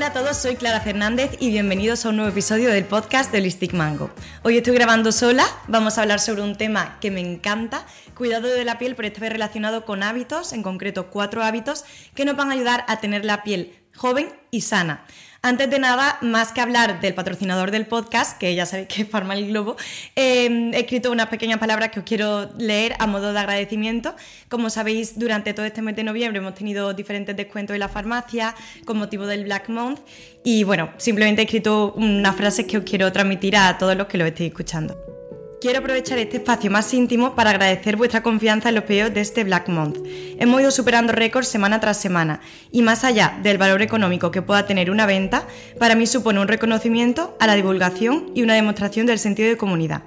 [0.00, 3.36] Hola a todos, soy Clara Fernández y bienvenidos a un nuevo episodio del podcast de
[3.36, 4.10] Holistic Mango.
[4.42, 8.64] Hoy estoy grabando sola, vamos a hablar sobre un tema que me encanta, cuidado de
[8.64, 11.84] la piel, pero esta vez relacionado con hábitos, en concreto cuatro hábitos
[12.14, 15.04] que nos van a ayudar a tener la piel joven y sana.
[15.42, 19.08] Antes de nada, más que hablar del patrocinador del podcast, que ya sabéis que es
[19.08, 19.74] Farma el Globo,
[20.14, 24.14] eh, he escrito unas pequeñas palabras que os quiero leer a modo de agradecimiento.
[24.50, 28.54] Como sabéis, durante todo este mes de noviembre hemos tenido diferentes descuentos en la farmacia
[28.84, 30.00] con motivo del Black Month.
[30.44, 34.18] Y bueno, simplemente he escrito unas frases que os quiero transmitir a todos los que
[34.18, 35.19] lo estéis escuchando.
[35.60, 39.44] Quiero aprovechar este espacio más íntimo para agradecer vuestra confianza en los pedidos de este
[39.44, 39.98] Black Month.
[40.38, 42.40] Hemos ido superando récords semana tras semana
[42.72, 45.46] y más allá del valor económico que pueda tener una venta,
[45.78, 50.04] para mí supone un reconocimiento a la divulgación y una demostración del sentido de comunidad.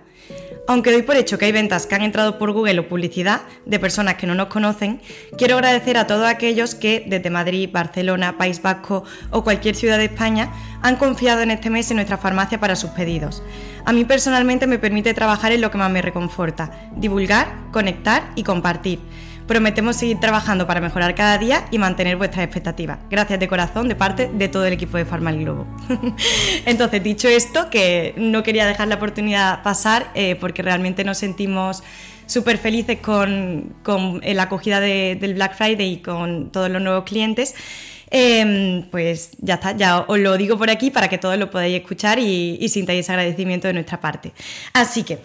[0.65, 3.79] Aunque doy por hecho que hay ventas que han entrado por Google o publicidad de
[3.79, 5.01] personas que no nos conocen,
[5.37, 10.05] quiero agradecer a todos aquellos que desde Madrid, Barcelona, País Vasco o cualquier ciudad de
[10.05, 13.43] España han confiado en este mes en nuestra farmacia para sus pedidos.
[13.83, 18.43] A mí personalmente me permite trabajar en lo que más me reconforta, divulgar, conectar y
[18.43, 18.99] compartir.
[19.47, 22.99] Prometemos seguir trabajando para mejorar cada día y mantener vuestras expectativas.
[23.09, 25.67] Gracias de corazón de parte de todo el equipo de Farma el Globo.
[26.65, 31.83] Entonces, dicho esto, que no quería dejar la oportunidad pasar eh, porque realmente nos sentimos
[32.25, 33.73] súper felices con,
[34.23, 37.53] la acogida del Black Friday y con todos los nuevos clientes.
[38.15, 41.75] Em, pues ya está, ya os lo digo por aquí para que todos lo podáis
[41.75, 44.33] escuchar y, y sintáis agradecimiento de nuestra parte.
[44.73, 45.19] Así que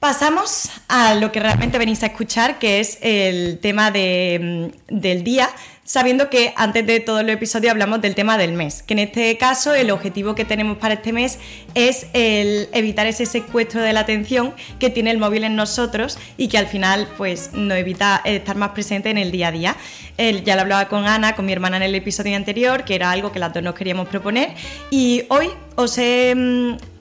[0.00, 5.50] Pasamos a lo que realmente venís a escuchar, que es el tema mm, del día,
[5.82, 9.36] sabiendo que antes de todo el episodio hablamos del tema del mes, que en este
[9.38, 11.40] caso el objetivo que tenemos para este mes
[11.74, 16.46] es el evitar ese secuestro de la atención que tiene el móvil en nosotros y
[16.46, 19.76] que al final pues nos evita estar más presente en el día a día.
[20.16, 23.32] ya lo hablaba con Ana, con mi hermana en el episodio anterior, que era algo
[23.32, 24.54] que las dos nos queríamos proponer
[24.92, 26.97] y hoy os he mm,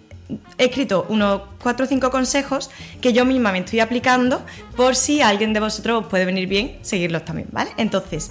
[0.58, 2.70] he escrito unos cuatro o cinco consejos
[3.02, 4.44] que yo misma me estoy aplicando
[4.76, 7.72] por si alguien de vosotros os puede venir bien seguirlos también, ¿vale?
[7.78, 8.30] Entonces,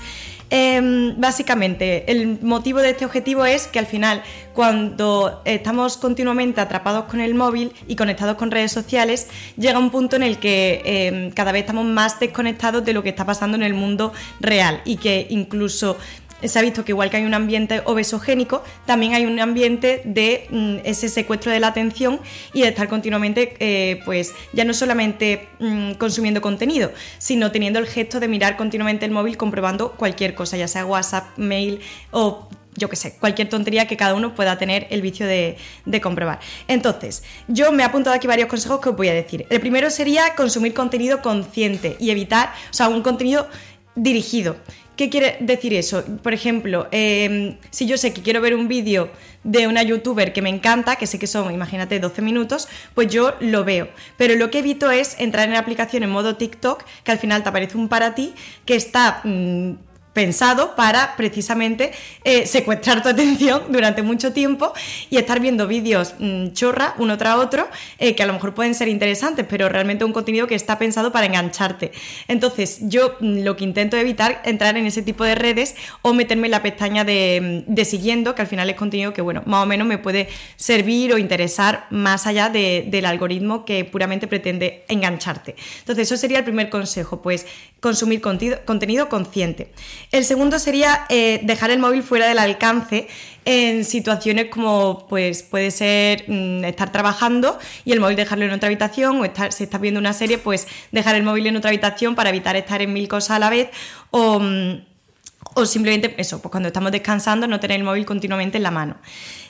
[0.50, 4.22] em, básicamente, el motivo de este objetivo es que al final,
[4.54, 10.16] cuando estamos continuamente atrapados con el móvil y conectados con redes sociales, llega un punto
[10.16, 13.62] en el que em, cada vez estamos más desconectados de lo que está pasando en
[13.62, 15.96] el mundo real y que incluso
[16.42, 20.46] se ha visto que igual que hay un ambiente obesogénico, también hay un ambiente de
[20.50, 22.20] mm, ese secuestro de la atención
[22.52, 27.86] y de estar continuamente, eh, pues ya no solamente mm, consumiendo contenido, sino teniendo el
[27.86, 31.80] gesto de mirar continuamente el móvil comprobando cualquier cosa, ya sea WhatsApp, mail
[32.10, 32.48] o
[32.78, 36.40] yo qué sé, cualquier tontería que cada uno pueda tener el vicio de, de, comprobar.
[36.68, 39.46] Entonces, yo me he apuntado aquí varios consejos que os voy a decir.
[39.48, 43.48] El primero sería consumir contenido consciente y evitar, o sea, un contenido
[43.94, 44.56] dirigido.
[44.96, 46.04] ¿Qué quiere decir eso?
[46.22, 49.10] Por ejemplo, em, si yo sé que quiero ver un vídeo
[49.44, 53.34] de una youtuber que me encanta, que sé que son, imagínate, 12 minutos, pues yo
[53.40, 53.88] lo veo.
[54.16, 57.42] Pero lo que evito es entrar en la aplicación en modo TikTok, que al final
[57.42, 59.72] te aparece un para ti, que está mm,
[60.16, 61.92] pensado para precisamente
[62.24, 64.72] eh, secuestrar tu atención durante mucho tiempo
[65.10, 67.68] y estar viendo vídeos mm, chorra uno tras otro
[67.98, 71.12] eh, que a lo mejor pueden ser interesantes, pero realmente un contenido que está pensado
[71.12, 71.92] para engancharte.
[72.28, 76.46] Entonces, yo mm, lo que intento evitar entrar en ese tipo de redes o meterme
[76.46, 79.66] en la pestaña de, mm, siguiendo, que al final es contenido que, bueno, más o
[79.66, 85.56] menos me puede servir o interesar más allá del algoritmo que puramente pretende engancharte.
[85.80, 87.44] Entonces, eso sería el primer consejo, pues
[87.80, 89.72] consumir contenido consciente.
[90.12, 93.08] El segundo sería eh, dejar el móvil fuera del alcance
[93.44, 98.66] en situaciones como pues puede ser mm, estar trabajando y el móvil dejarlo en otra
[98.66, 102.14] habitación o estar, si estás viendo una serie, pues dejar el móvil en otra habitación
[102.14, 103.70] para evitar estar en mil cosas a la vez
[104.10, 104.84] o, mm,
[105.54, 108.96] o simplemente eso, pues cuando estamos descansando no tener el móvil continuamente en la mano.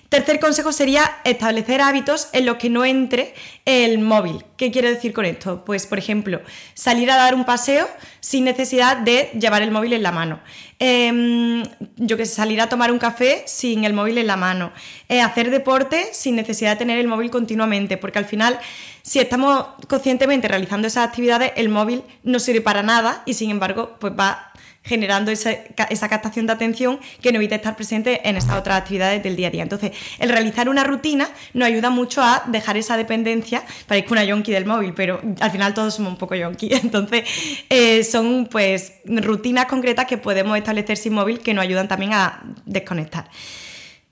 [0.08, 3.34] Tercer consejo sería establecer hábitos en los que no entre
[3.64, 4.44] el móvil.
[4.56, 5.64] ¿Qué quiero decir con esto?
[5.64, 6.40] Pues, por ejemplo,
[6.74, 7.88] salir a dar un paseo
[8.20, 10.40] sin necesidad de llevar el móvil en la mano.
[10.78, 11.64] Em,
[11.96, 14.72] yo que sé, salir a tomar un café sin el móvil en la mano.
[15.08, 18.60] Eh, hacer deporte sin necesidad de tener el móvil continuamente, porque al final,
[19.02, 23.96] si estamos conscientemente realizando esas actividades, el móvil no sirve para nada y sin embargo,
[23.98, 24.52] pues va
[24.86, 29.36] generando esa, captación de atención que nos evita estar presente en esas otras actividades del
[29.36, 29.62] día a día.
[29.62, 34.52] Entonces, el realizar una rutina nos ayuda mucho a dejar esa dependencia, parezco una yonki
[34.52, 37.24] del móvil, pero al final todos somos un poco yonki, entonces
[37.68, 42.42] eh, son pues rutinas concretas que podemos establecer sin móvil que nos ayudan también a
[42.64, 43.28] desconectar.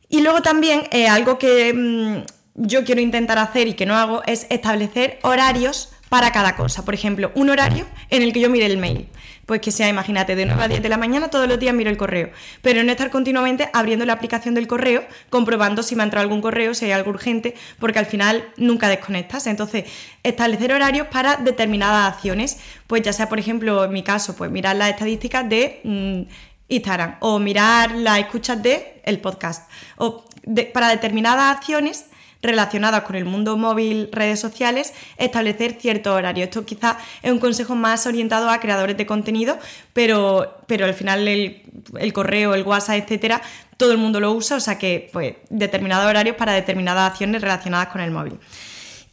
[0.08, 2.24] Y luego también eh, algo que mm,
[2.54, 6.84] yo quiero intentar hacer y que no hago es establecer horarios para cada cosa.
[6.84, 9.08] Por ejemplo, un horario en el que yo mire el mail.
[9.46, 11.90] Pues que sea, imagínate, de 9 a 10 de la mañana todos los días miro
[11.90, 12.30] el correo,
[12.62, 16.40] pero no estar continuamente abriendo la aplicación del correo, comprobando si me ha entrado algún
[16.40, 19.46] correo, si hay algo urgente, porque al final nunca desconectas.
[19.46, 19.84] Entonces,
[20.22, 24.76] establecer horarios para determinadas acciones, pues ya sea, por ejemplo, en mi caso, pues mirar
[24.76, 25.80] las estadísticas de...
[25.84, 26.22] Mm,
[26.66, 30.24] Instagram o mirar las escuchas de el podcast o
[30.72, 32.06] para determinadas acciones
[32.44, 36.44] relacionadas con el mundo móvil, redes sociales, establecer cierto horario.
[36.44, 39.58] Esto quizás es un consejo más orientado a creadores de contenido,
[39.92, 41.62] pero, pero al final el,
[41.98, 43.42] el, correo, el WhatsApp, etcétera,
[43.76, 47.88] todo el mundo lo usa, o sea que pues determinados horarios para determinadas acciones relacionadas
[47.88, 48.38] con el móvil.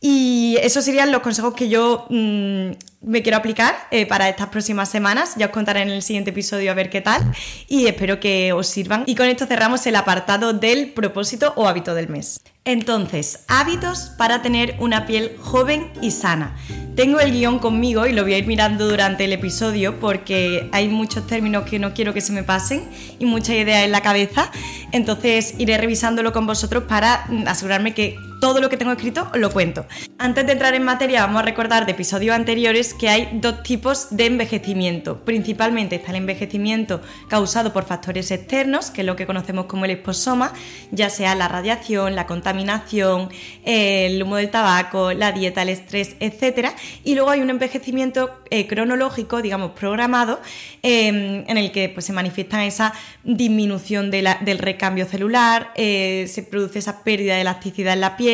[0.03, 2.71] Y esos serían los consejos que yo mm,
[3.01, 5.35] me quiero aplicar eh, para estas próximas semanas.
[5.37, 7.21] Ya os contaré en el siguiente episodio a ver qué tal
[7.67, 9.03] y espero que os sirvan.
[9.05, 12.41] Y con esto cerramos el apartado del propósito o hábito del mes.
[12.65, 16.57] Entonces, hábitos para tener una piel joven y sana.
[16.95, 20.87] Tengo el guion conmigo y lo voy a ir mirando durante el episodio porque hay
[20.87, 22.89] muchos términos que no quiero que se me pasen
[23.19, 24.51] y muchas ideas en la cabeza.
[24.91, 29.51] Entonces iré revisándolo con vosotros para mm, asegurarme que todo lo que tengo escrito lo
[29.51, 29.85] cuento.
[30.17, 34.07] Antes de entrar en materia, vamos a recordar de episodios anteriores que hay dos tipos
[34.09, 35.23] de envejecimiento.
[35.23, 39.91] Principalmente está el envejecimiento causado por factores externos, que es lo que conocemos como el
[39.91, 40.53] esposoma,
[40.89, 43.29] ya sea la radiación, la contaminación,
[43.63, 46.69] el humo del tabaco, la dieta, el estrés, etc.
[47.03, 50.41] Y luego hay un envejecimiento eh, cronológico, digamos, programado,
[50.81, 52.93] em, en el que pues, se manifiesta esa
[53.23, 58.30] disminución del recambio celular, eh, se produce esa pérdida de elasticidad en la piel,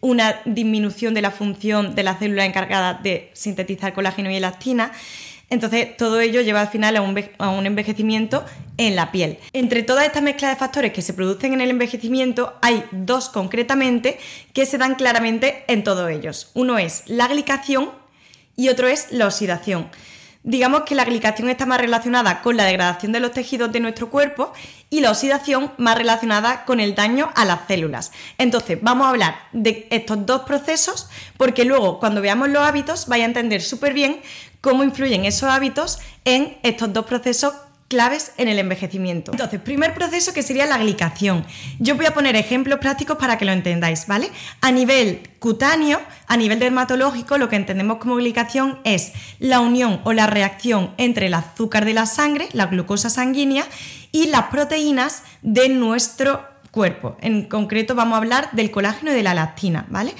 [0.00, 4.92] una disminución de la función de la célula encargada de sintetizar colágeno y elastina.
[5.50, 8.44] Entonces, todo ello lleva al final a un, envejecimiento
[8.76, 9.38] en la piel.
[9.52, 14.18] Entre toda esta mezcla de factores que se producen en el envejecimiento, hay dos concretamente
[14.52, 16.52] que se dan claramente en todos ellos.
[16.54, 17.90] Uno es la glicación
[18.56, 19.88] y otro es la oxidación.
[20.42, 24.08] Digamos que la glicación está más relacionada con la degradación de los tejidos de nuestro
[24.08, 24.54] cuerpo
[24.88, 28.10] y la oxidación más relacionada con el daño a las células.
[28.38, 33.22] Entonces, vamos a hablar de estos dos procesos porque luego cuando veamos los hábitos vais
[33.22, 34.22] a entender súper bien
[34.62, 37.52] cómo influyen esos hábitos en estos dos procesos
[37.90, 39.32] claves en el envejecimiento.
[39.32, 41.44] Entonces, primer proceso que sería la glicación.
[41.80, 44.30] Yo voy a poner ejemplos prácticos para que lo entendáis, ¿vale?
[44.60, 50.12] A nivel cutáneo, a nivel dermatológico, lo que entendemos como glicación es la unión o
[50.12, 53.66] la reacción entre el azúcar de la sangre, la glucosa sanguínea,
[54.12, 57.16] y las proteínas de nuestro cuerpo.
[57.20, 60.14] En concreto vamos a hablar del colágeno y de la lactina, ¿vale?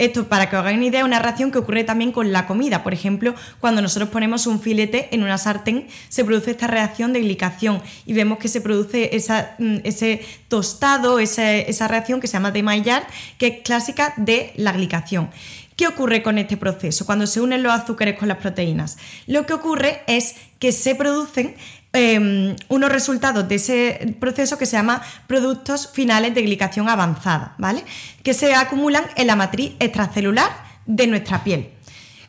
[0.00, 2.82] Esto, para que os hagáis una idea, una reacción que ocurre también con la comida.
[2.82, 7.20] Por ejemplo, cuando nosotros ponemos un filete en una sartén, se produce esta reacción de
[7.20, 9.10] glicación y vemos que se produce
[9.58, 13.04] mm, ese tostado, esa, reacción que se llama de Maillard,
[13.38, 15.30] que es clásica de la glicación.
[15.76, 18.98] ¿Qué ocurre con este proceso cuando se unen los azúcares con las proteínas?
[19.26, 21.56] Lo que ocurre es que se producen
[21.92, 27.84] Em, unos resultados de ese proceso que se llama productos finales de glicación avanzada, ¿vale?
[28.22, 30.50] Que se acumulan en la matriz extracelular
[30.86, 31.70] de nuestra piel.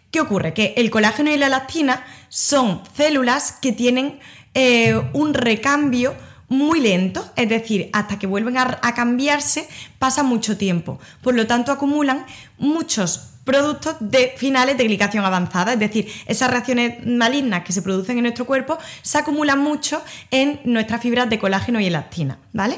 [0.10, 0.56] ¿Qué ocurre?
[0.56, 4.20] Que el colágeno y la elastina son células que tienen
[4.56, 6.16] eh, un recambio
[6.50, 9.70] muy lento, es decir, hasta que vuelven a, a cambiarse
[10.00, 11.00] pasa mucho tiempo.
[11.22, 12.26] Por lo tanto, acumulan
[12.58, 18.18] muchos productos de finales de glicación avanzada, es decir, esas reacciones malignas que se producen
[18.18, 22.78] en nuestro cuerpo se acumulan mucho en nuestras fibras de colágeno y elastina, ¿vale?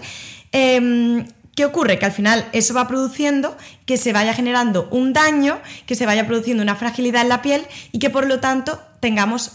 [0.51, 1.25] Em,
[1.55, 1.99] ¿Qué ocurre?
[1.99, 6.25] Que al final eso va produciendo que se vaya generando un daño, que se vaya
[6.25, 9.51] produciendo una fragilidad en la piel y que por lo tanto tengamos,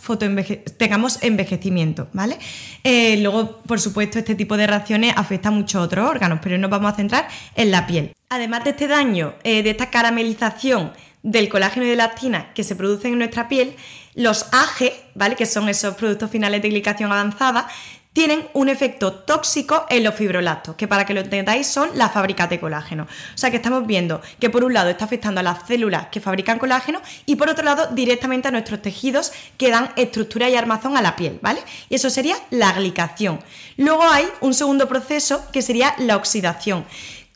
[0.76, 2.38] tengamos envejecimiento, ¿vale?
[2.84, 6.70] Eh, luego, por supuesto, este tipo de reacciones afecta a muchos otros órganos, pero nos
[6.70, 8.14] vamos a centrar en la piel.
[8.28, 12.62] Además de este daño, eh, de esta caramelización del colágeno y de la actina que
[12.62, 13.74] se producen en nuestra piel,
[14.14, 15.34] los AGE, ¿vale?
[15.34, 17.68] Que son esos productos finales de glicación avanzada,
[18.12, 22.50] tienen un efecto tóxico en los fibrolactos, que para que lo entendáis son las fábricas
[22.50, 23.04] de colágeno.
[23.04, 26.20] O sea que estamos viendo que por un lado está afectando a las células que
[26.20, 30.96] fabrican colágeno y por otro lado directamente a nuestros tejidos que dan estructura y armazón
[30.96, 31.60] a la piel, ¿vale?
[31.88, 33.40] Y eso sería la glicación.
[33.76, 36.84] Luego hay un segundo proceso que sería la oxidación.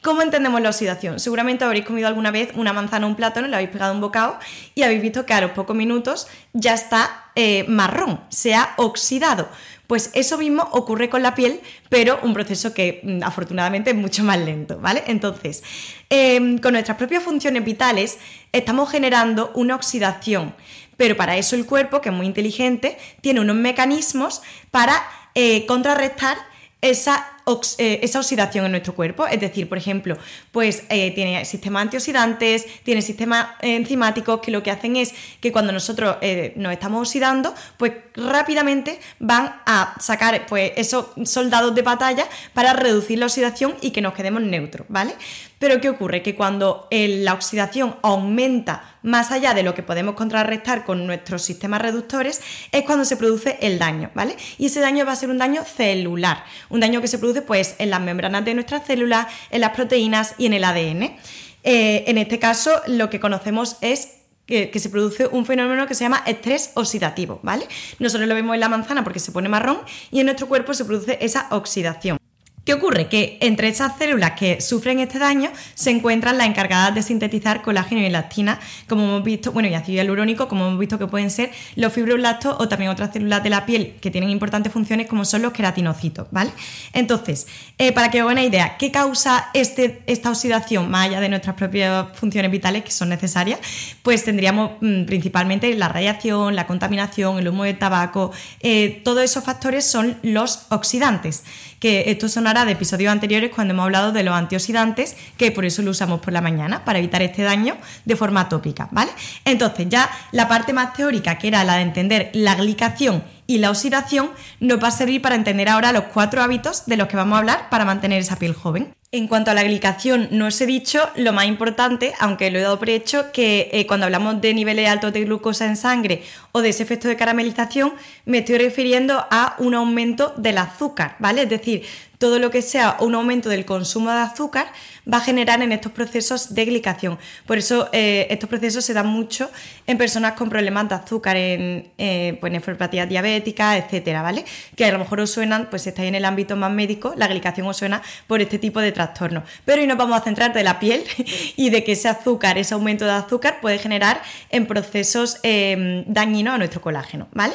[0.03, 1.21] ¿Cómo entendemos la oxidación?
[1.21, 4.37] Seguramente habréis comido alguna vez una manzana o un plátano, le habéis pegado un bocado
[4.75, 9.49] y habéis visto que a los pocos minutos ya está eh, marrón, se ha oxidado.
[9.93, 14.25] Pues eso mismo ocurre con la piel, pero un proceso que mm, afortunadamente es mucho
[14.25, 15.05] más lento, ¿vale?
[15.07, 15.63] Entonces,
[16.09, 18.17] em, con nuestras propias funciones vitales
[18.53, 20.55] estamos generando una oxidación,
[20.97, 24.95] pero para eso el cuerpo, que es muy inteligente, tiene unos mecanismos para
[25.35, 26.39] eh, contrarrestar
[26.81, 27.42] esa
[27.79, 29.27] eh, esa oxidación en nuestro cuerpo.
[29.27, 30.17] Es decir, por ejemplo,
[30.53, 35.73] pues eh, tiene sistemas antioxidantes, tiene sistemas enzimáticos que lo que hacen es que cuando
[35.73, 42.27] nosotros eh, nos estamos oxidando, pues rápidamente van a sacar pues, esos soldados de batalla
[42.55, 45.15] para reducir la oxidación y que nos quedemos neutros, ¿vale?
[45.59, 46.23] Pero ¿qué ocurre?
[46.23, 51.83] Que cuando la oxidación aumenta más allá de lo que podemos contrarrestar con nuestros sistemas
[51.83, 52.41] reductores,
[52.73, 54.37] es cuando se produce el daño, ¿vale?
[54.59, 57.77] Y ese daño va a ser un daño celular, un daño que se produce pues
[57.79, 61.17] en las membranas de nuestras células, en las proteínas y en el ADN.
[61.65, 66.05] Eh, en este caso, lo que conocemos es que, se produce un fenómeno que se
[66.05, 67.67] llama estrés oxidativo, ¿vale?
[67.99, 69.79] Nosotros lo vemos en la manzana porque se pone marrón
[70.11, 72.22] y en nuestro cuerpo se produce esa oxidación.
[72.65, 73.09] ¿Qué ocurre?
[73.09, 78.01] Que entre esas células que sufren este daño se encuentran las encargadas de sintetizar colágeno
[78.01, 81.51] y elastina, como hemos visto, bueno, y ácido hialurónico, como hemos visto que pueden ser
[81.75, 85.43] los fibroblastos o también otras células de la piel que tienen importantes funciones como son
[85.43, 86.53] los queratinocitos, ¿vale?
[86.93, 91.29] Entonces, eh, para que os una idea, ¿qué causa este, esta oxidación más allá de
[91.29, 93.59] nuestras propias funciones vitales que son necesarias?
[94.03, 99.43] Pues tendríamos mm, principalmente la radiación, la contaminación, el humo de tabaco, eh, todos esos
[99.43, 101.43] factores son los oxidantes
[101.83, 105.91] que esto de episodios anteriores cuando hemos hablado de los antioxidantes, que por eso lo
[105.91, 109.11] usamos por la mañana, para evitar este daño de forma tópica, ¿vale?
[109.45, 113.71] Entonces ya la parte más teórica, que era la de entender la glicación y la
[113.71, 114.31] oxidación,
[114.61, 117.39] nos va a servir para entender ahora los cuatro hábitos de los que vamos a
[117.39, 118.95] hablar para mantener esa piel joven.
[119.15, 122.63] En cuanto a la glicación, no os he dicho lo más importante, aunque lo he
[122.63, 126.23] dado por hecho, que eh, cuando hablamos de niveles altos de glucosa en sangre
[126.53, 127.93] o de ese efecto de caramelización,
[128.25, 131.43] me estoy refiriendo a un aumento del azúcar, ¿vale?
[131.43, 131.83] Es decir,
[132.17, 134.73] todo lo que sea un aumento del consumo de azúcar
[135.11, 137.19] va a generar en estos procesos de glicación.
[137.47, 139.51] Por eso eh, estos procesos se dan mucho
[139.87, 144.45] en personas con problemas de azúcar, en eh, pues, nefropatías diabéticas, etcétera, ¿vale?
[144.77, 147.29] Que a lo mejor os suenan, pues si estáis en el ámbito más médico, la
[147.29, 149.45] glicación os suena por este tipo de trastornos.
[149.65, 151.05] Pero hoy nos vamos a centrar de la piel
[151.57, 156.55] y de que ese azúcar, ese aumento de azúcar puede generar en procesos eh, dañinos
[156.55, 157.55] a nuestro colágeno, ¿vale?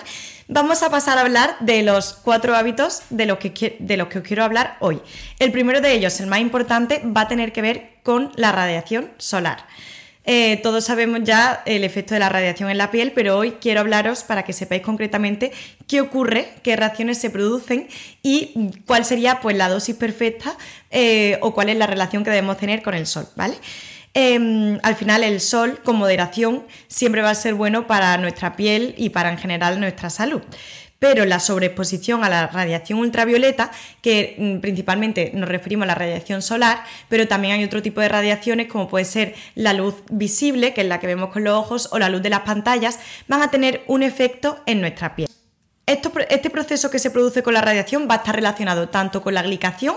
[0.49, 4.19] Vamos a pasar a hablar de los cuatro hábitos de los, que, de los que
[4.19, 5.01] os quiero hablar hoy.
[5.39, 9.11] El primero de ellos, el más importante, va a tener que ver con la radiación
[9.17, 9.65] solar.
[10.23, 13.81] Eh, todos sabemos ya el efecto de la radiación en la piel, pero hoy quiero
[13.81, 15.51] hablaros para que sepáis concretamente
[15.85, 17.89] qué ocurre, qué reacciones se producen
[18.23, 20.57] y cuál sería pues, la dosis perfecta
[20.91, 23.55] eh, o cuál es la relación que debemos tener con el sol, ¿vale?
[24.19, 28.95] Em, al final el sol con moderación siempre va a ser bueno para nuestra piel
[28.97, 30.41] y para en general nuestra salud.
[30.97, 33.69] Pero la sobreexposición a la radiación ultravioleta,
[34.01, 38.09] que mm, principalmente nos referimos a la radiación solar, pero también hay otro tipo de
[38.09, 41.89] radiaciones como puede ser la luz visible, que es la que vemos con los ojos,
[41.91, 42.97] o la luz de las pantallas,
[43.27, 45.29] van a tener un efecto en nuestra piel.
[45.85, 49.43] este proceso que se produce con la radiación va a estar relacionado tanto con la
[49.43, 49.95] glicación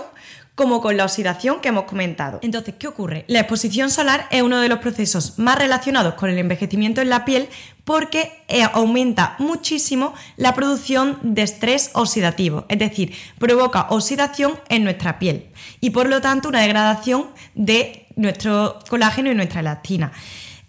[0.55, 2.39] como con la oxidación que hemos comentado.
[2.41, 3.25] Entonces, ¿qué ocurre?
[3.27, 7.25] La exposición solar es uno de los procesos más relacionados con el envejecimiento en la
[7.25, 7.47] piel
[7.83, 15.19] porque eh, aumenta muchísimo la producción de estrés oxidativo, es decir, provoca oxidación en nuestra
[15.19, 15.47] piel
[15.79, 20.11] y por lo tanto una degradación de nuestro colágeno y nuestra elastina.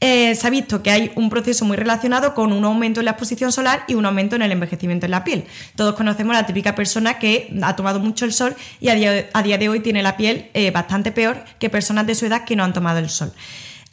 [0.04, 3.12] Eh, se ha visto que hay un proceso muy relacionado con un aumento en la
[3.12, 5.44] exposición solar y un aumento en el envejecimiento en la piel.
[5.76, 9.58] Todos conocemos a la típica persona que ha tomado mucho el sol y a día,
[9.58, 12.64] de hoy tiene la piel eh, bastante peor que personas de su edad que no
[12.64, 13.32] han tomado el sol.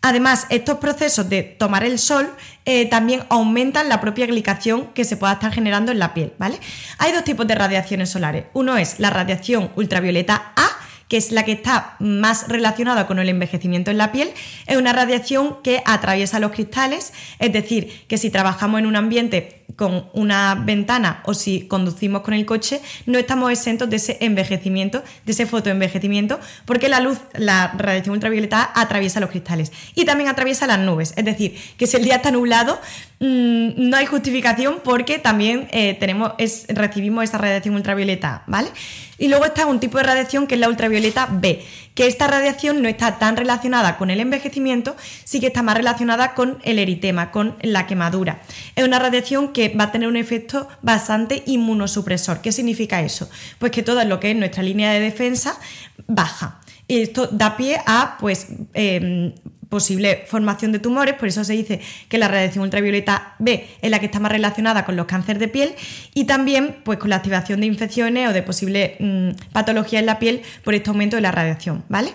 [0.02, 2.28] Además, estos procesos de tomar el sol
[2.66, 6.60] eh, también aumentan la propia glicación que se pueda estar generando en la piel, ¿vale?
[6.98, 8.46] Hay dos tipos de radiaciones solares.
[8.54, 10.79] Uno es la radiación ultravioleta A,
[11.10, 14.30] que es la que está más relacionada con el envejecimiento en la piel,
[14.68, 19.60] es una radiación que atraviesa los cristales, es decir, que si trabajamos en un ambiente
[19.76, 25.04] con una ventana o si conducimos con el coche, no estamos exentos de ese envejecimiento,
[25.26, 30.68] de ese fotoenvejecimiento, porque la luz, la radiación ultravioleta atraviesa los cristales y también atraviesa
[30.68, 31.14] las nubes.
[31.16, 32.80] Es decir, que si el día está nublado,
[33.20, 36.34] mm, no hay justificación porque también eh, tenemos,
[36.68, 38.70] recibimos esa radiación ultravioleta, ¿vale?
[39.20, 42.82] Y luego está un tipo de radiación que es la ultravioleta B, que esta radiación
[42.82, 44.96] no está tan relacionada con el envejecimiento,
[45.26, 48.42] sí que está más relacionada con el eritema, con la quemadura.
[48.76, 52.42] Es una radiación que va a tener un efecto bastante inmunosupresor.
[52.42, 53.30] ¿Qué significa eso?
[53.60, 55.60] Pues que todo lo que es nuestra línea de defensa
[56.08, 56.62] baja.
[56.88, 59.34] Y esto da pie a pues, em,
[59.70, 64.00] posible formación de tumores, por eso se dice que la radiación ultravioleta B es la
[64.00, 65.76] que está más relacionada con los cánceres de piel
[66.14, 70.20] y también pues, con la activación de infecciones o de posible mm, patología en la
[70.20, 72.12] piel por este aumento de la radiación, ¿vale?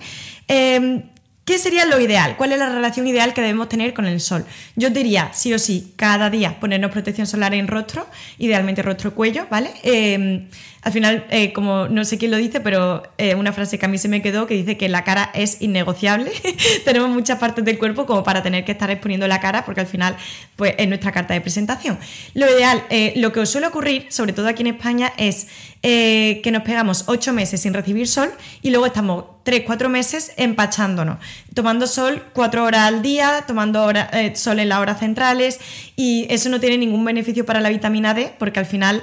[0.48, 1.02] Em,
[1.44, 2.36] ¿Qué sería lo ideal?
[2.38, 4.46] ¿Cuál es la relación ideal que debemos tener con el sol?
[4.76, 8.08] Yo diría, sí o sí, cada día ponernos protección solar en rostro,
[8.38, 9.70] idealmente rostro y cuello, ¿vale?
[9.82, 10.48] Eh,
[10.84, 13.88] al final, eh, como no sé quién lo dice, pero eh, una frase que a
[13.88, 16.30] mí se me quedó que dice que la cara es innegociable.
[16.84, 19.86] Tenemos muchas partes del cuerpo como para tener que estar exponiendo la cara, porque al
[19.86, 20.14] final
[20.56, 21.98] pues, es nuestra carta de presentación.
[22.34, 25.48] Lo ideal, eh, lo que os suele ocurrir, sobre todo aquí en España, es
[25.84, 28.30] que nos pegamos ocho meses sin recibir sol
[28.62, 31.18] y luego estamos tres, cuatro meses empachándonos,
[31.52, 33.92] tomando sol cuatro horas al día, tomando
[34.34, 35.60] sol en las horas centrales
[35.94, 39.02] y eso no tiene ningún beneficio para la vitamina D porque al final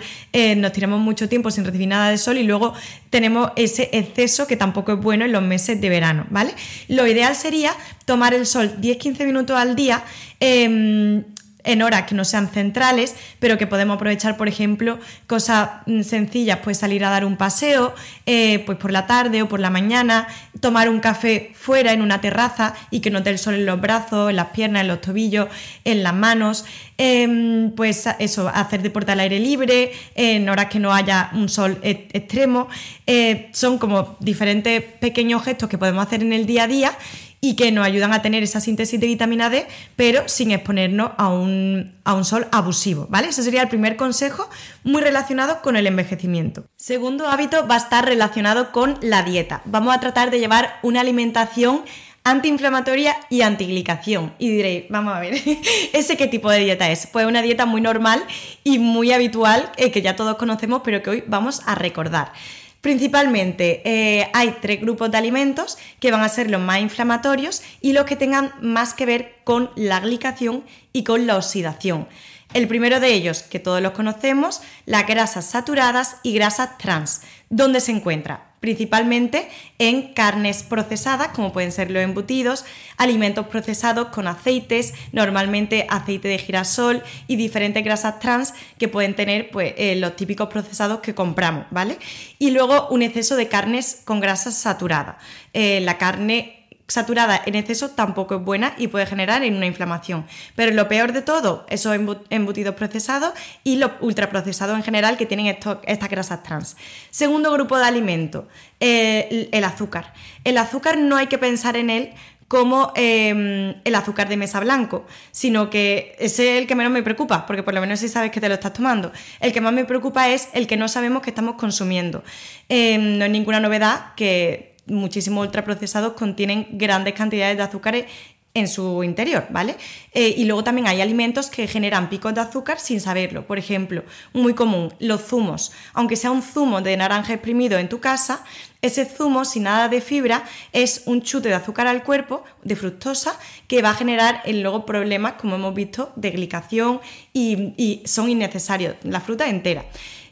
[0.58, 2.74] nos tiramos mucho tiempo sin recibir de sol y luego
[3.10, 6.54] tenemos ese exceso que tampoco es bueno en los meses de verano, ¿vale?
[6.88, 7.74] Lo ideal sería
[8.06, 10.04] tomar el sol 10-15 minutos al día.
[10.40, 11.24] Em,
[11.64, 16.60] en horas que no sean centrales, pero que podemos aprovechar, por ejemplo, cosas mm, sencillas,
[16.64, 17.94] pues salir a dar un paseo,
[18.26, 20.28] eh, pues por la tarde o por la mañana,
[20.60, 23.80] tomar un café fuera en una terraza y que no dé el sol en los
[23.80, 25.48] brazos, en las piernas, en los tobillos,
[25.86, 26.66] en las manos,
[26.98, 31.80] em, pues eso, hacer deporte al aire libre, en horas que no haya un sol
[31.84, 32.68] e-, extremo,
[33.08, 36.98] eh, son como diferentes pequeños gestos que podemos hacer en el día a día
[37.44, 41.30] y que nos ayudan a tener esa síntesis de vitamina D, pero sin exponernos a
[41.30, 41.92] un,
[42.24, 43.30] sol abusivo, ¿vale?
[43.30, 44.48] Ese sería el primer consejo,
[44.84, 46.66] muy relacionado con el envejecimiento.
[46.76, 49.64] Segundo hábito va a estar relacionado con la dieta.
[49.66, 51.84] Vamos a tratar de llevar una alimentación
[52.24, 54.34] antiinflamatoria y antiglicación.
[54.38, 55.34] Y diréis, vamos a ver,
[55.94, 57.08] ¿ese qué tipo de dieta es?
[57.08, 58.24] Pues una dieta muy normal
[58.64, 62.34] y muy habitual, eh, que ya todos conocemos, pero que hoy vamos a recordar.
[62.82, 67.94] Principalmente eh, hay tres grupos de alimentos que van a ser los más inflamatorios y
[67.94, 72.08] los que tengan más que ver con la glicación y con la oxidación.
[72.54, 77.22] El primero de ellos, que todos los conocemos, las grasas saturadas y grasas trans.
[77.52, 78.52] ¿Dónde se encuentra?
[78.62, 82.64] principalmente en carnes procesadas, como pueden ser los embutidos,
[82.96, 89.50] alimentos procesados con aceites, normalmente aceite de girasol y diferentes grasas trans que pueden tener
[89.50, 91.98] pues, eh, los típicos procesados que compramos, ¿vale?
[92.38, 95.16] Y luego un exceso de carnes con grasas saturadas.
[95.54, 96.61] Eh, la carne
[96.92, 100.26] saturada en exceso tampoco es buena y puede generar una inflamación.
[100.56, 101.98] Pero lo peor de todo, esos
[102.30, 103.34] embutidos procesados
[103.64, 106.76] y los ultraprocesados en general que tienen estas grasas trans.
[107.10, 108.46] Segundo grupo de alimentos,
[108.82, 110.14] eh, el azúcar.
[110.44, 112.14] El azúcar no hay que pensar en él
[112.50, 117.46] como em, el azúcar de mesa blanco, sino que es el que menos me preocupa,
[117.46, 119.14] porque por lo menos si sabes que te lo estás tomando.
[119.40, 122.26] El que más me preocupa es el que no sabemos que estamos consumiendo.
[122.68, 128.06] Em, no es ninguna novedad que muchísimos ultraprocesados contienen grandes cantidades de azúcares
[128.54, 129.78] en su interior, ¿vale?
[130.14, 133.48] Eh, y luego también hay alimentos que generan picos de azúcar sin saberlo.
[133.48, 135.72] Por ejemplo, muy común, los zumos.
[135.94, 138.44] Aunque sea un zumo de naranja exprimido en tu casa,
[138.82, 143.40] ese zumo sin nada de fibra es un chute de azúcar al cuerpo, de fructosa,
[143.68, 147.00] que va a generar luego problemas, como hemos visto, de glicación
[147.32, 149.86] y, son innecesarios, la fruta entera.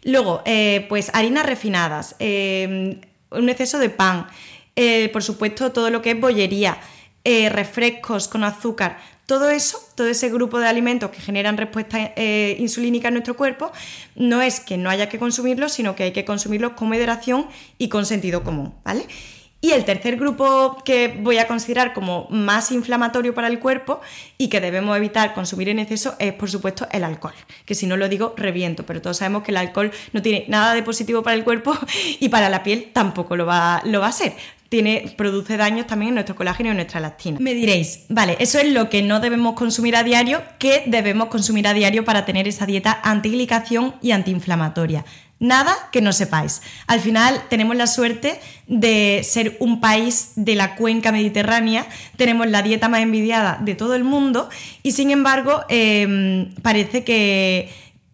[0.03, 2.99] Luego, eh, pues harinas refinadas, eh,
[3.31, 4.27] un exceso de pan,
[4.75, 6.77] eh, por supuesto todo lo que es bollería,
[7.23, 12.55] eh, refrescos con azúcar, todo eso, todo ese grupo de alimentos que generan respuesta eh,
[12.59, 13.71] insulínica en nuestro cuerpo,
[14.15, 17.89] no es que no haya que consumirlos, sino que hay que consumirlos con moderación y
[17.89, 19.05] con sentido común, ¿vale?
[19.61, 23.99] Y el tercer grupo que voy a considerar como más inflamatorio para el cuerpo
[24.37, 27.33] y que debemos evitar consumir en exceso es, por supuesto, el alcohol.
[27.65, 30.73] Que si no lo digo, reviento, pero todos sabemos que el alcohol no tiene nada
[30.73, 31.77] de positivo para el cuerpo
[32.19, 34.33] y para la piel tampoco lo va, lo va a ser.
[34.69, 37.39] Tiene, produce daños también en nuestro colágeno y en nuestra lactina.
[37.41, 41.67] Me diréis, vale, eso es lo que no debemos consumir a diario, ¿qué debemos consumir
[41.67, 45.05] a diario para tener esa dieta antiglicación y antiinflamatoria?
[45.39, 46.61] Nada que no sepáis.
[46.85, 52.61] Al final tenemos la suerte de ser un país de la cuenca mediterránea, tenemos la
[52.61, 54.49] dieta más envidiada de todo el mundo
[54.83, 57.69] y sin embargo em, parece que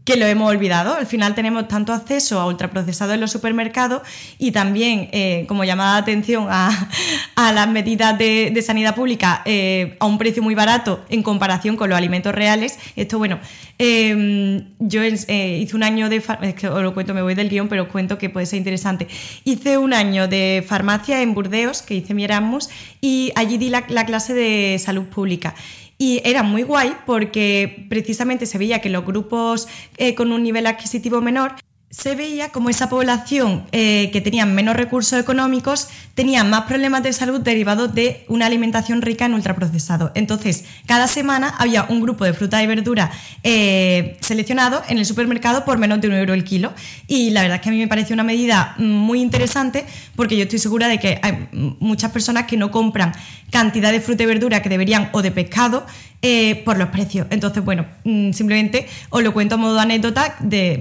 [0.06, 0.96] que lo hemos olvidado.
[0.96, 4.04] Al final tenemos tanto acceso a ultraprocesados en los supermercados
[4.38, 10.06] y también, eh, como llamada de atención a, las medidas de, sanidad pública, eh, a
[10.06, 12.78] un precio muy barato en comparación con los alimentos reales.
[12.96, 13.39] Esto, bueno,
[13.80, 16.22] em, yo eh, hice un año de...
[16.41, 18.58] Es que os lo cuento, me voy del guion, pero os cuento que puede ser
[18.58, 19.08] interesante.
[19.44, 22.70] Hice un año de farmacia en Burdeos, que hice mi Erasmus,
[23.02, 25.56] y allí di la, la clase de salud pública.
[25.98, 30.68] Y era muy guay porque precisamente se veía que los grupos eh, con un nivel
[30.68, 31.54] adquisitivo menor
[31.98, 37.14] se veía como esa población eh, que tenía menos recursos económicos tenía más problemas de
[37.14, 40.12] salud derivados de una alimentación rica en ultraprocesados.
[40.14, 43.12] Entonces, cada semana había un grupo de fruta y verdura
[43.44, 46.74] eh, seleccionado en el supermercado por menos de un euro el kilo.
[47.08, 49.86] Y la verdad es que a mí me parece una medida muy interesante
[50.18, 51.48] porque yo estoy segura de que hay
[51.80, 53.14] muchas personas que no compran
[53.52, 55.86] cantidad de fruta y verdura que deberían o de pescado
[56.28, 57.28] eh, por los precios.
[57.30, 60.36] Entonces, bueno, mm, simplemente os lo cuento a modo de anécdota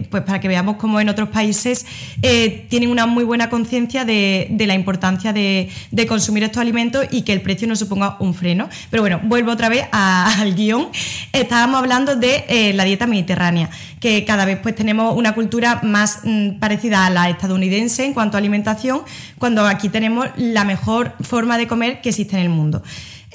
[0.09, 1.85] pues para que veamos cómo en otros países
[2.23, 5.69] eh, tienen una muy buena conciencia de, la importancia de,
[6.09, 8.71] consumir estos alimentos y que el precio no suponga un freno.
[8.89, 10.89] Pero bueno, vuelvo otra vez al guion.
[11.35, 13.69] Estábamos hablando de eh, la dieta mediterránea,
[14.01, 18.39] que cada vez pues tenemos una cultura más mm, parecida a la estadounidense en cuanto
[18.39, 19.03] a alimentación,
[19.39, 22.83] cuando aquí tenemos la mejor forma de comer que existe en el mundo.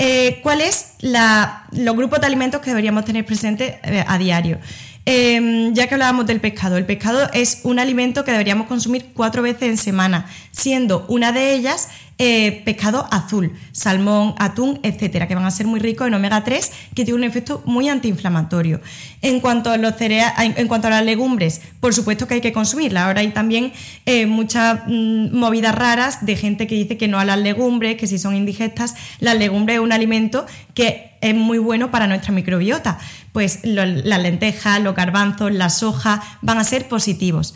[0.02, 4.58] Eh, ¿Cuáles los grupos de alimentos que deberíamos tener presentes eh, a diario?
[5.06, 9.42] Em, ya que hablábamos del pescado, el pescado es un alimento que deberíamos consumir cuatro
[9.42, 11.90] veces en semana, siendo una de ellas
[12.22, 16.72] eh, pescado azul, salmón, atún, etcétera, que van a ser muy ricos en omega 3,
[16.94, 18.82] que tiene un efecto muy antiinflamatorio.
[19.22, 23.04] En cuanto a los en cuanto a las legumbres, por supuesto que hay que consumirlas.
[23.06, 23.72] Ahora hay también
[24.06, 28.06] eh, muchas mm, movidas raras de gente que dice que no a las legumbres, que
[28.06, 33.00] si son indigestas, las legumbres es un alimento que es muy bueno para nuestra microbiota.
[33.32, 37.56] Pues las lentejas, los garbanzos, la soja van a ser positivos.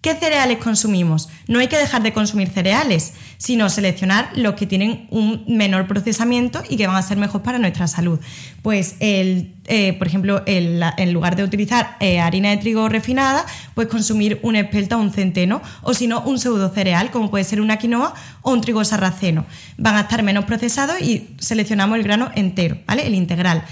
[0.00, 1.28] ¿Qué cereales consumimos?
[1.46, 6.62] No hay que dejar de consumir cereales, sino seleccionar los que tienen un menor procesamiento
[6.70, 8.18] y que van a ser mejor para nuestra salud.
[8.62, 13.88] Pues, el, eh, por ejemplo, en lugar de utilizar eh, harina de trigo refinada, pues
[13.88, 17.60] consumir un espelta o un centeno, o si no, un pseudo cereal, como puede ser
[17.60, 19.44] una quinoa o un trigo sarraceno.
[19.76, 23.06] Van a estar menos procesados y seleccionamos el grano entero, ¿vale?
[23.06, 23.64] El integral.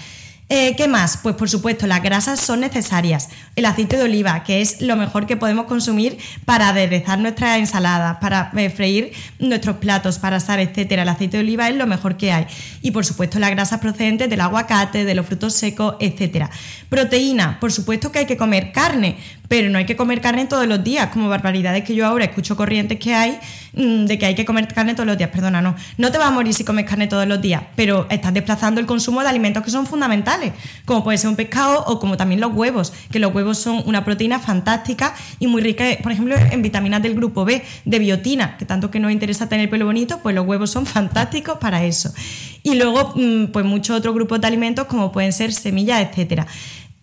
[0.50, 1.18] Eh, ¿Qué más?
[1.18, 3.28] Pues por supuesto, las grasas son necesarias.
[3.54, 8.16] El aceite de oliva, que es lo mejor que podemos consumir para aderezar nuestras ensaladas,
[8.16, 11.02] para eh, freír nuestros platos, para asar, etcétera.
[11.02, 12.46] El aceite de oliva es lo mejor que hay.
[12.80, 16.48] Y por supuesto, las grasas procedentes del aguacate, de los frutos secos, etcétera.
[16.88, 20.66] Proteína, por supuesto que hay que comer carne, pero no hay que comer carne todos
[20.66, 23.38] los días, como barbaridades que yo ahora escucho corrientes que hay
[23.72, 25.30] mm, de que hay que comer carne todos los días.
[25.30, 25.74] Perdona, no.
[25.96, 28.86] No te vas a morir si comes carne todos los días, pero estás desplazando el
[28.86, 30.52] consumo de alimentos que son fundamentales,
[30.84, 34.04] como puede ser un pescado o como también los huevos, que los huevos son una
[34.04, 38.66] proteína fantástica y muy rica, por ejemplo, en vitaminas del grupo B, de biotina, que
[38.66, 42.12] tanto que nos interesa tener pelo bonito, pues los huevos son fantásticos para eso.
[42.62, 46.46] Y luego, mm, pues muchos otros grupos de alimentos como pueden ser semillas, etcétera.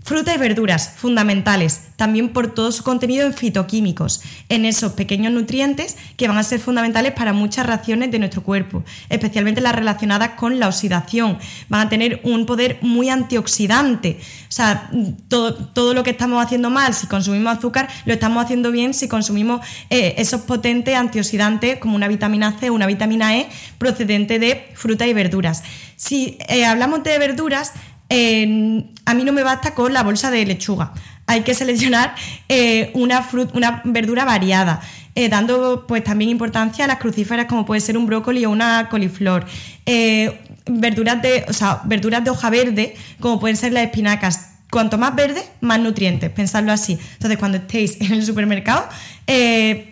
[0.05, 5.97] Fruta y verduras, fundamentales, también por todo su contenido en fitoquímicos, en esos pequeños nutrientes
[6.15, 10.59] que van a ser fundamentales para muchas reacciones de nuestro cuerpo, especialmente las relacionadas con
[10.59, 11.39] la oxidación.
[11.69, 14.19] Van a tener un poder muy antioxidante.
[14.47, 14.91] O sea,
[15.27, 19.65] todo, lo que estamos haciendo mal, si consumimos azúcar, lo estamos haciendo bien si consumimos
[19.89, 25.07] eh, esos potentes antioxidantes como una vitamina C o una vitamina E procedente de fruta
[25.07, 25.63] y verduras.
[25.95, 27.73] Si eh, hablamos de verduras,
[28.09, 30.93] a mí no me basta con la bolsa de lechuga.
[31.27, 32.15] Hay que seleccionar
[32.49, 34.81] eh, una, una verdura variada,
[35.15, 38.89] eh, dando pues también importancia a las crucíferas como puede ser un brócoli o una
[38.89, 39.45] coliflor.
[39.85, 41.45] Eh, verduras, de,
[41.85, 44.51] verduras de hoja verde como pueden ser las espinacas.
[44.69, 46.99] Cuanto más verde, más nutrientes, pensadlo así.
[47.13, 48.83] Entonces, cuando estéis en el supermercado,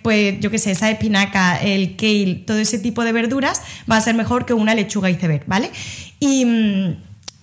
[0.01, 4.01] pues yo qué sé, esa espinaca, el kale, todo ese tipo de verduras va a
[4.01, 5.71] ser mejor que una lechuga iceberg, ¿vale?
[6.19, 6.95] Y mm,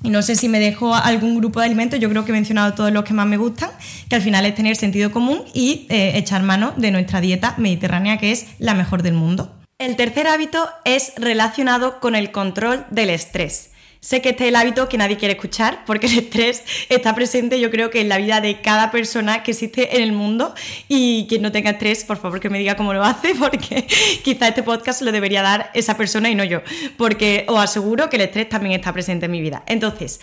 [0.02, 2.74] y no sé si me dejo algún grupo de alimentos, yo creo que he mencionado
[2.74, 3.70] todos los que más me gustan,
[4.08, 8.18] que al final es tener sentido común y eh, echar mano de nuestra dieta mediterránea,
[8.18, 9.54] que es la mejor del mundo.
[9.78, 13.70] El tercer hábito es relacionado con el control del estrés.
[14.00, 17.60] Sé que este es el hábito que nadie quiere escuchar porque el estrés está presente
[17.60, 20.54] yo creo que en la vida de cada persona que existe en el mundo
[20.88, 23.86] y quien no tenga estrés, por favor que me diga cómo lo hace porque
[24.24, 26.62] quizá este podcast lo debería dar esa persona y no yo,
[26.96, 29.64] porque os aseguro que el estrés también está presente en mi vida.
[29.66, 30.20] Entonces,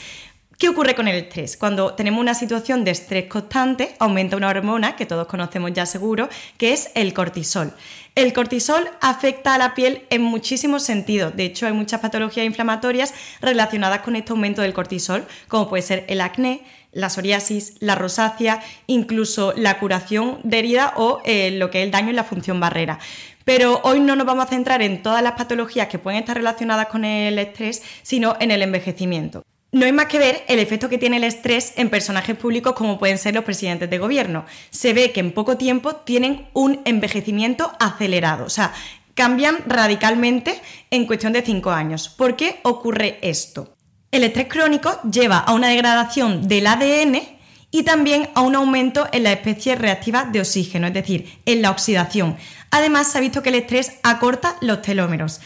[0.58, 1.56] ¿Qué ocurre con el estrés?
[1.56, 6.30] Cuando tenemos una situación de estrés constante, aumenta una hormona que todos conocemos ya seguro,
[6.58, 7.74] que es el cortisol.
[8.18, 11.36] El cortisol afecta a la piel en muchísimos sentidos.
[11.36, 16.04] De hecho, hay muchas patologías inflamatorias relacionadas con este aumento del cortisol, como puede ser
[16.08, 21.82] el acné, la psoriasis, la rosácea, incluso la curación de herida o eh, lo que
[21.82, 22.98] es el daño en la función barrera.
[23.46, 26.88] Pero hoy no nos vamos a centrar en todas las patologías que pueden estar relacionadas
[26.88, 29.44] con el estrés, sino en el envejecimiento.
[29.72, 32.98] No hay más que ver el efecto que tiene el estrés en personajes públicos como
[32.98, 34.46] pueden ser los presidentes de gobierno.
[34.70, 38.74] Se ve que en poco tiempo tienen un envejecimiento acelerado, o sea,
[39.14, 42.08] cambian radicalmente en cuestión de cinco años.
[42.08, 43.74] ¿Por qué ocurre esto?
[44.10, 47.22] El estrés crónico lleva a una degradación del ADN
[47.70, 51.72] y también a un aumento en la especie reactiva de oxígeno, es decir, en la
[51.72, 52.38] oxidación.
[52.72, 55.42] Además, se ha visto que el estrés acorta los telómeros.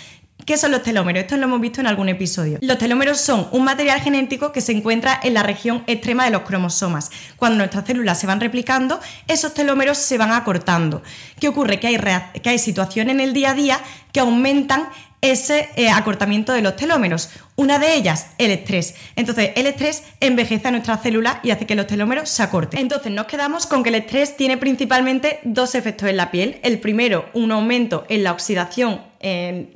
[0.46, 1.24] ¿Qué son los telómeros?
[1.24, 2.58] Esto lo hemos visto en algún episodio.
[2.62, 6.42] Los telómeros son un material genético que se encuentra en la región extrema de los
[6.42, 7.12] cromosomas.
[7.38, 11.04] Cuando nuestras células se van replicando, esos telómeros se van acortando.
[11.40, 11.80] ¿Qué ocurre?
[11.80, 11.98] Que hay,
[12.42, 13.80] que hay situaciones en el día a día
[14.12, 14.88] que aumentan
[15.22, 17.30] ese eh, acortamiento de los telómeros.
[17.56, 18.96] Una de ellas, el estrés.
[19.16, 22.80] Entonces, el estrés envejece a nuestras células y hace que los telómeros se acorten.
[22.80, 26.60] Entonces, nos quedamos con que el estrés tiene principalmente dos efectos en la piel.
[26.64, 29.11] El primero, un aumento en la oxidación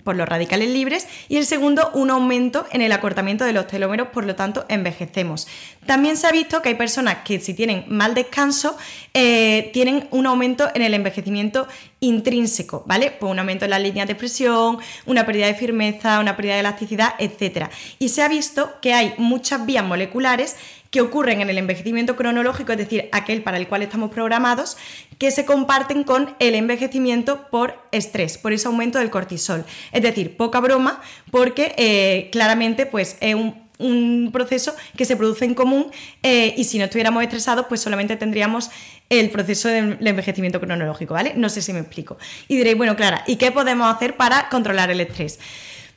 [0.04, 4.08] por los radicales libres y el segundo un aumento en el acortamiento de los telómeros,
[4.10, 5.48] por lo tanto envejecemos.
[5.86, 8.78] También se ha visto que hay personas que si tienen mal descanso
[9.14, 11.68] eh, tienen un aumento en el envejecimiento
[12.00, 13.12] intrínseco, ¿vale?
[13.12, 16.60] Pues un aumento en las líneas de expresión, una pérdida de firmeza, una pérdida de
[16.62, 17.70] elasticidad, etc.
[18.00, 20.56] Y se ha visto que hay muchas vías moleculares
[20.96, 24.78] que ocurren en el envejecimiento cronológico, es decir, aquel para el cual estamos programados,
[25.18, 29.66] que se comparten con el envejecimiento por estrés, por ese aumento del cortisol.
[29.92, 33.36] Es decir, poca broma, porque eh, claramente pues, es
[33.78, 35.88] un proceso que se produce en común
[36.24, 38.70] eh, y si no estuviéramos estresados, pues solamente tendríamos
[39.10, 41.34] el proceso de envejecimiento cronológico, ¿vale?
[41.36, 42.18] No sé si me explico.
[42.48, 45.40] Y diréis, bueno, Clara, ¿y qué podemos hacer para controlar el estrés?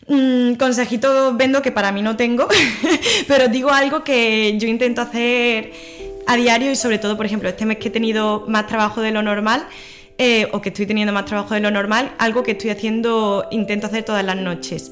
[0.09, 2.49] Mm, consejito vendo que para mí no tengo,
[3.29, 5.73] pero digo algo que yo intento hacer
[6.27, 9.11] a diario y sobre todo, por ejemplo, este mes que he tenido más trabajo de
[9.11, 9.67] lo normal,
[10.17, 13.87] eh, o que estoy teniendo más trabajo de lo normal, algo que estoy haciendo, intento
[13.87, 14.91] hacer todas las noches.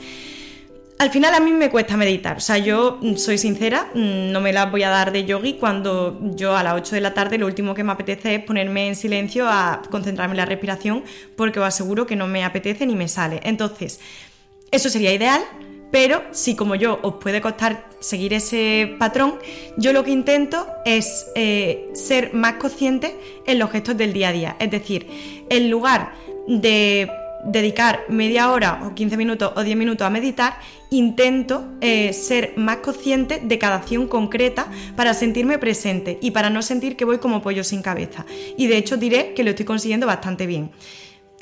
[0.99, 4.53] Al final a mí me cuesta meditar, o sea, yo soy sincera, mm, no me
[4.53, 7.47] las voy a dar de yogi cuando yo a las 8 de la tarde lo
[7.47, 11.05] último que me apetece es ponerme en silencio a concentrarme en la respiración
[11.37, 13.41] porque os aseguro que no me apetece ni me sale.
[13.45, 14.01] Entonces,
[14.71, 15.43] eso sería ideal,
[15.91, 19.39] pero si como yo os puede costar seguir ese patrón,
[19.77, 24.33] yo lo que intento es eh, ser más consciente en los gestos del día a
[24.33, 24.57] día.
[24.59, 25.07] Es decir,
[25.49, 26.13] en lugar
[26.49, 27.11] de
[27.47, 30.59] dedicar media hora o 15 minutos o 10 minutos a meditar,
[30.91, 36.63] intento eh, ser más consciente de cada acción concreta para sentirme presente y para no
[36.63, 38.27] sentir que voy como pollo sin cabeza.
[38.57, 40.73] Y de hecho diré que lo estoy consiguiendo bastante bien.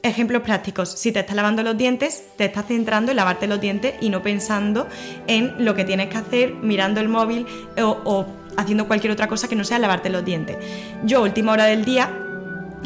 [0.04, 0.90] Ejemplos prácticos.
[0.90, 4.22] Si te estás lavando los dientes, te estás centrando en lavarte los dientes y no
[4.22, 4.86] pensando
[5.26, 7.46] en lo que tienes que hacer mirando el móvil
[7.78, 8.26] o, o
[8.58, 10.58] haciendo cualquier otra cosa que no sea lavarte los dientes.
[11.04, 12.23] Yo, última hora del día,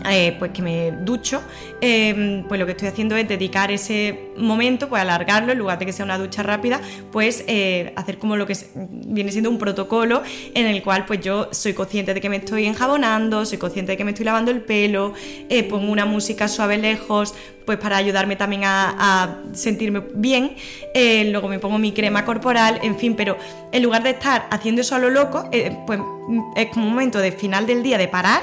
[0.08, 1.42] eh, pues que me ducho,
[1.80, 5.86] em, pues lo que estoy haciendo es dedicar ese momento, pues alargarlo, en lugar de
[5.86, 6.80] que sea una ducha rápida,
[7.10, 10.22] pues eh, hacer como lo que viene siendo un protocolo
[10.54, 13.96] en el cual pues yo soy consciente de que me estoy enjabonando, soy consciente de
[13.96, 15.14] que me estoy lavando el pelo,
[15.48, 17.34] eh, pongo una música suave lejos,
[17.66, 20.54] pues para ayudarme también a, sentirme bien,
[21.30, 23.36] luego me pongo mi crema corporal, en fin, pero
[23.72, 25.50] en lugar de estar haciendo eso a lo loco,
[25.86, 26.00] pues
[26.56, 28.42] es como un momento de final del día de parar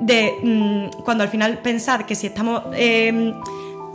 [0.00, 3.34] de mm, cuando al final pensar que si estamos em,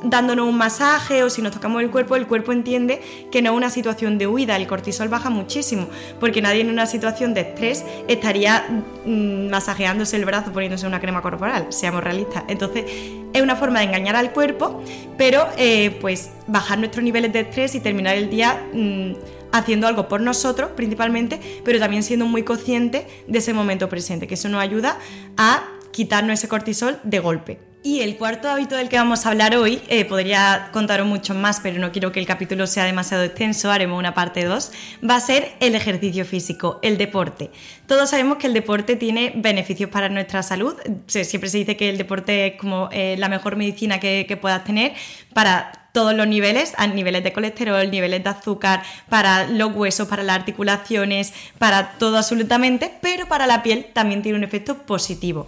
[0.03, 3.57] dándonos un masaje o si nos tocamos el cuerpo, el cuerpo entiende que no es
[3.57, 5.87] una situación de huida, el cortisol baja muchísimo,
[6.19, 11.21] porque nadie en una situación de estrés estaría mm, masajeándose el brazo poniéndose una crema
[11.21, 12.43] corporal, seamos realistas.
[12.47, 12.85] Entonces
[13.33, 14.81] es una forma de engañar al cuerpo,
[15.17, 18.63] pero eh, pues bajar nuestros niveles de estrés y terminar el día...
[18.73, 19.13] Mm,
[19.51, 24.33] haciendo algo por nosotros principalmente, pero también siendo muy consciente de ese momento presente, que
[24.33, 24.99] eso nos ayuda
[25.37, 25.63] a
[25.95, 27.59] quitarnos ese cortisol de golpe.
[27.81, 31.61] Y el cuarto hábito del que vamos a hablar hoy, eh, podría contaros mucho más,
[31.61, 34.71] pero no quiero que el capítulo sea demasiado extenso, haremos una parte 2,
[35.09, 37.51] va a ser el ejercicio físico, el deporte.
[37.87, 40.73] Todos sabemos que el deporte tiene beneficios para nuestra salud,
[41.07, 44.65] siempre se dice que el deporte es como eh, la mejor medicina que, que puedas
[44.65, 44.93] tener
[45.33, 50.23] para todos los niveles, a niveles de colesterol, niveles de azúcar, para los huesos, para
[50.23, 55.47] las articulaciones, para todo absolutamente, pero para la piel también tiene un efecto positivo.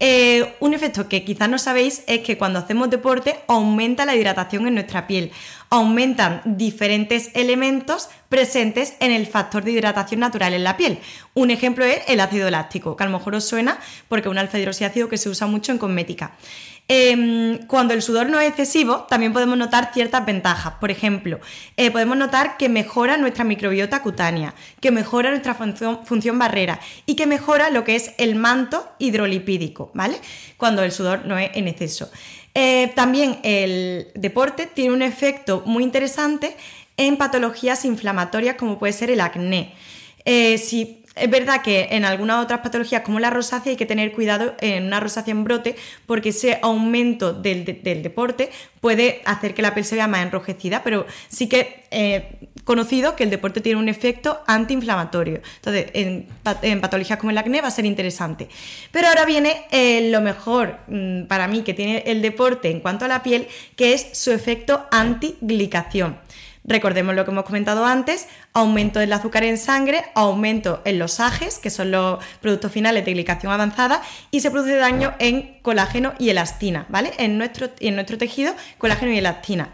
[0.00, 4.68] Eh, un efecto que quizás no sabéis es que cuando hacemos deporte aumenta la hidratación
[4.68, 5.32] en nuestra piel,
[5.70, 11.00] aumentan diferentes elementos presentes en el factor de hidratación natural en la piel.
[11.34, 14.38] Un ejemplo es el ácido láctico, que a lo mejor os suena porque es un
[14.38, 16.32] alfa que se usa mucho en cosmética.
[16.90, 20.72] Em, cuando el sudor no es excesivo, también podemos notar ciertas ventajas.
[20.80, 21.38] Por ejemplo,
[21.76, 27.26] eh, podemos notar que mejora nuestra microbiota cutánea, que mejora nuestra función, barrera y que
[27.26, 30.18] mejora lo que es el manto hidrolipídico, ¿vale?
[30.56, 32.10] Cuando el sudor no es en exceso.
[32.54, 36.56] Eh, también el deporte tiene un efecto muy interesante
[36.96, 39.74] en patologías inflamatorias como puede ser el acné.
[40.24, 44.12] Eh, si es verdad que en algunas otras patologías como la rosácea hay que tener
[44.12, 45.76] cuidado en una rosácea en brote
[46.06, 48.50] porque ese aumento del, deporte
[48.80, 53.24] puede hacer que la piel se vea más enrojecida, pero sí que eh, conocido que
[53.24, 55.40] el deporte tiene un efecto antiinflamatorio.
[55.56, 58.48] Entonces, en, patologías como el acné va a ser interesante.
[58.92, 63.04] Pero ahora viene eh, lo mejor mm, para mí que tiene el deporte en cuanto
[63.04, 66.18] a la piel, que es su efecto antiglicación.
[66.68, 71.58] Recordemos lo que hemos comentado antes, aumento del azúcar en sangre, aumento en los AGES,
[71.58, 76.28] que son los productos finales de glicación avanzada, y se produce daño en colágeno y
[76.28, 77.12] elastina, ¿vale?
[77.16, 79.70] En nuestro, en nuestro tejido, colágeno y elastina.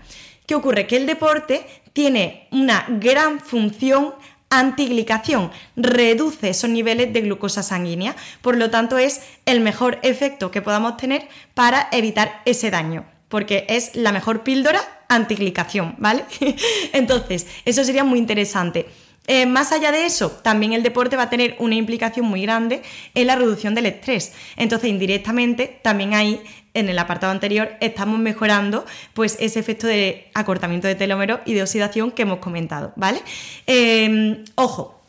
[0.46, 0.86] ¿Qué ocurre?
[0.86, 4.14] Que el deporte tiene una gran función
[4.48, 10.62] antiglicación, reduce esos niveles de glucosa sanguínea, por lo tanto es el mejor efecto que
[10.62, 16.24] podamos tener para evitar ese daño porque es la mejor píldora antiglicación, ¿vale?
[16.92, 18.86] Entonces, eso sería muy interesante.
[19.26, 22.82] Eh, más allá de eso, también el deporte va a tener una implicación muy grande
[23.14, 24.32] en la reducción del estrés.
[24.56, 26.42] Entonces, indirectamente, también ahí,
[26.74, 28.84] en el apartado anterior, estamos mejorando
[29.14, 33.22] pues, ese efecto de acortamiento de telómero y de oxidación que hemos comentado, ¿vale?
[33.66, 35.00] Eh, ojo,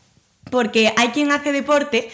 [0.50, 2.08] porque hay quien hace deporte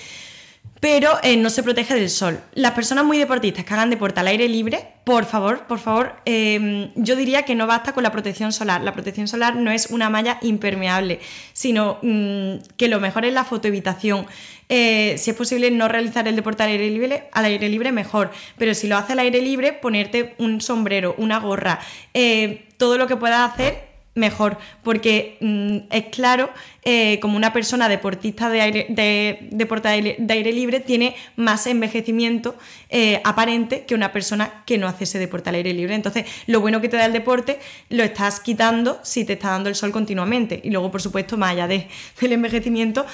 [0.82, 2.40] pero eh, no se protege del sol.
[2.54, 6.90] Las personas muy deportistas que hagan deporte al aire libre, por favor, por favor, em,
[6.96, 8.82] yo diría que no basta con la protección solar.
[8.82, 11.20] La protección solar no es una malla impermeable,
[11.52, 14.26] sino mm, que lo mejor es la fotoevitación.
[14.68, 18.32] Eh, si es posible no realizar el deporte al aire libre, al aire libre mejor,
[18.58, 21.78] pero si lo hace al aire libre, ponerte un sombrero, una gorra,
[22.12, 26.50] eh, todo lo que puedas hacer mejor, porque mm, es claro,
[26.84, 32.56] eh, como una persona deportista de aire, de, de aire, libre tiene más envejecimiento
[32.90, 35.94] eh, aparente que una persona que no hace ese deporte al aire libre.
[35.94, 39.68] Entonces, lo bueno que te da el deporte lo estás quitando si te está dando
[39.68, 40.60] el sol continuamente.
[40.62, 41.88] Y luego, por supuesto, más allá de,
[42.20, 43.06] del envejecimiento,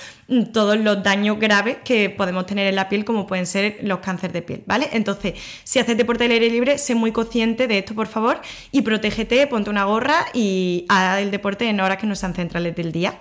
[0.52, 4.34] todos los daños graves que podemos tener en la piel, como pueden ser los cánceres
[4.34, 4.90] de piel, ¿vale?
[4.92, 8.82] Entonces, si haces deporte al aire libre, sé muy consciente de esto, por favor, y
[8.82, 12.92] protégete, ponte una gorra y haz el deporte en horas que no sean centrales del
[12.92, 13.18] día.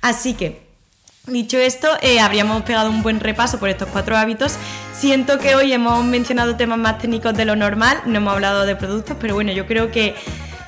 [0.00, 0.60] Así que,
[1.28, 4.56] dicho esto, eh, habríamos pegado un buen repaso por estos cuatro hábitos.
[4.92, 8.74] Siento que hoy hemos mencionado temas más técnicos de lo normal, no hemos hablado de
[8.74, 10.16] productos, pero bueno, yo creo que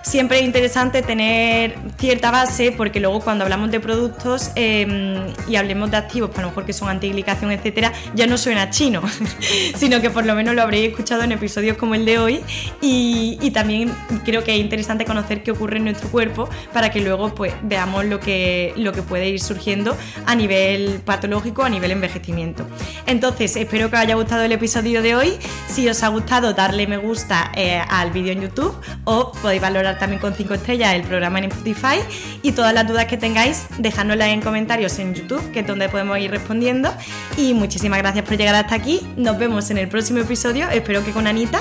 [0.03, 5.91] siempre es interesante tener cierta base porque luego cuando hablamos de productos em, y hablemos
[5.91, 9.03] de activos, por lo mejor que son antiglicación, etcétera, ya no suena chino,
[9.77, 12.41] sino que por lo menos lo habréis escuchado en episodios como el de hoy
[12.81, 13.93] y, también
[14.25, 18.05] creo que es interesante conocer qué ocurre en nuestro cuerpo para que luego pues veamos
[18.05, 22.65] lo que, lo que puede ir surgiendo a nivel patológico, a nivel envejecimiento.
[23.07, 25.33] Entonces, espero que os haya gustado el episodio de hoy.
[25.67, 29.90] Si os ha gustado, darle me gusta eh, al vídeo en YouTube o podéis valorar
[29.99, 31.99] también con 5 estrellas el programa en Spotify
[32.43, 36.19] y todas las dudas que tengáis, dejádnoslas en comentarios en YouTube, que es donde podemos
[36.19, 36.93] ir respondiendo.
[37.37, 39.01] Y muchísimas gracias por llegar hasta aquí.
[39.17, 41.61] Nos vemos en el próximo episodio, espero que con Anita.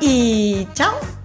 [0.00, 1.10] Y chao.